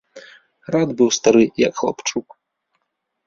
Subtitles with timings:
[0.75, 2.27] Рад быў стары, як хлапчук.